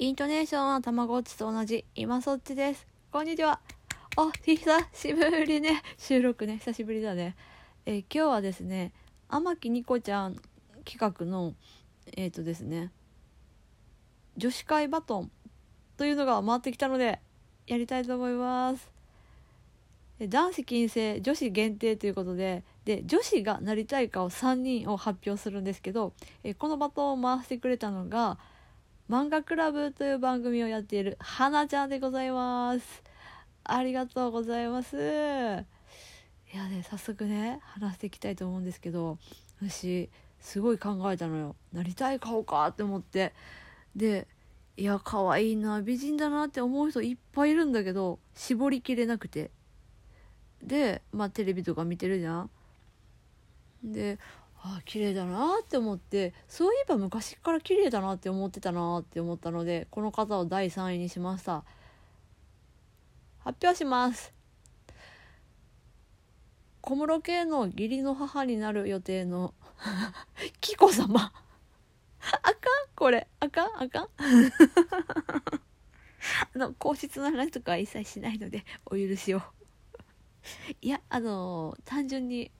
[0.00, 1.84] イントネーションはたまごっちと同じ。
[1.94, 2.86] 今そっちです。
[3.12, 3.60] こんにちは。
[4.16, 5.82] お久しぶりね。
[5.98, 6.56] 収録ね。
[6.56, 7.36] 久しぶりだね。
[7.84, 8.94] えー今日はですね
[9.28, 10.36] 天木ニコちゃん
[10.86, 11.52] 企画の
[12.16, 12.90] えっ、とですね
[14.38, 15.30] 女子会バトン
[15.98, 17.20] というのが回ってきたので
[17.66, 18.88] やりたいと思います。
[20.18, 28.38] え男子禁制女子限定ということでで女子がなりたい顔3人を発表するんですけどえこのバトンを回してくれたのが
[29.10, 33.02] 漫画クラブという番組をやっている花ちゃんでございます。
[33.64, 34.96] ありがとうございます。
[34.96, 35.00] い
[36.56, 39.18] やね早速ね話していきたいと思うんですけど
[39.60, 40.08] 私
[40.38, 41.56] すごい考えたのよ。
[41.72, 43.32] なりたい顔かって思って。
[43.96, 44.28] で
[44.76, 49.50] いや可愛いな美人だなって思う人いっぱいいるんだけど絞りきれなくて。
[50.62, 52.50] でまあテレビとか見てるじゃん。
[53.82, 54.20] で
[54.62, 61.64] あ綺麗だなって思ってそういえば昔から綺麗だなって思ってたなって思ったのでこの方を第3位にしました。
[63.38, 64.34] 発表します。
[66.82, 69.54] 小室圭の義理の母になる予定の
[70.60, 71.32] 紀子様。
[72.20, 72.54] あかん
[72.94, 73.26] これ。
[73.40, 73.82] あかん？
[73.82, 74.08] あかん？
[76.54, 79.40] あの皇室の話とかは一切しないのでお許しを。
[80.82, 82.50] いやあの単純に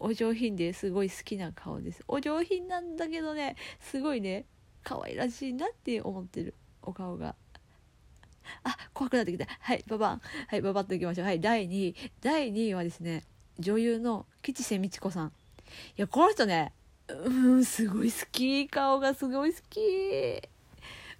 [0.00, 2.02] お上品ですごい好きな顔です。
[2.08, 4.44] お上品なんだけどねすごいね
[4.84, 7.34] 可愛らしいなって思ってるお顔が。
[8.64, 9.46] あ怖くなってきた。
[9.60, 10.22] はいババン。
[10.46, 11.26] はいババッといきましょう。
[11.26, 11.96] はい第2位。
[12.20, 13.24] 第2位はですね
[13.58, 15.28] 女優の吉瀬美智子さん。
[15.28, 15.30] い
[15.96, 16.72] やこの人ね
[17.08, 18.68] うんすごい好き。
[18.68, 19.80] 顔がすごい好き。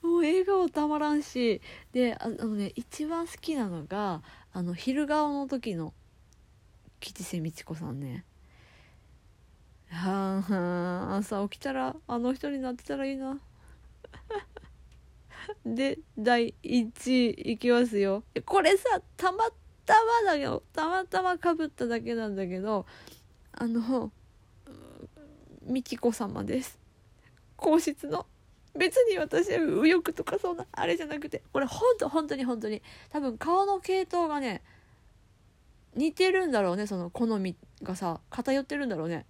[0.03, 1.61] もう笑顔たまらんし。
[1.93, 5.93] であのね一番好きなのがあの昼顔の時の
[7.01, 8.25] 吉瀬美智子さんね。
[9.93, 13.39] あはあ朝起きたらあの人になってたらいいな。
[15.65, 18.23] で第1位いきますよ。
[18.45, 19.51] これさたま
[19.87, 19.95] た
[20.25, 22.85] まだよたまたまかぶっただけなんだけど
[23.53, 24.13] あの
[25.63, 26.79] 美智子様です。
[27.57, 28.27] 皇室の
[28.77, 34.63] 別に私右翼とかそんなあれじゃなくてこれほんと本当に本当に多分顔の系統がね
[35.97, 39.27] 似てるんだろうねその好みがさ偏ってるんだろうね。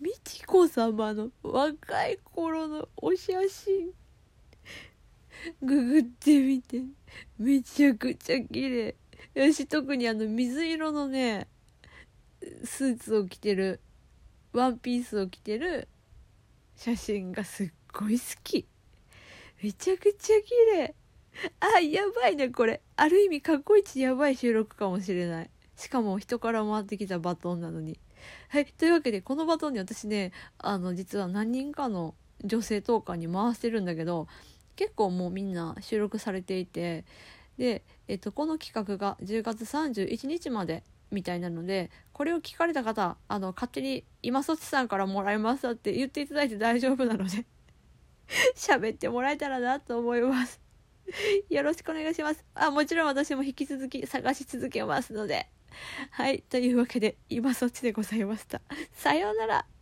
[0.00, 3.92] 美智子様の若い頃のお写真
[5.62, 6.82] ググってみて
[7.38, 8.96] めちゃくちゃ綺麗。
[9.34, 11.46] 私特にあの水色のね
[12.64, 13.80] スーツを着てる
[14.52, 15.88] ワンピースを着てる
[16.76, 18.66] 写真がすっごい好き。
[19.62, 20.94] めちゃくちゃ綺麗。
[21.60, 22.80] あやばいねこれ。
[22.96, 25.50] ある意味過去一やばい収録かもしれない。
[25.78, 27.98] しかも人から回ってきたバトンなのに。
[28.48, 34.26] はいというわけでこのバトンに私ねあの実は何人かの女性トーカーに回してるんだけど
[34.74, 37.04] 結構もうみんな収録されていて
[37.58, 47.46] で、えっと、この企画が10月31日までみたいなのでこれを聞かれた方あの勝手に「今そっちさんからもらいます」って言っていただいて大丈夫なので
[48.56, 50.60] 喋ってもらえたらなと思います。
[51.48, 52.44] よろしくお願いします。
[52.54, 55.48] あもちろん私も引き続き探し続けますので。
[56.10, 58.60] はいというわけで今そっちでございました。
[58.92, 59.77] さようなら。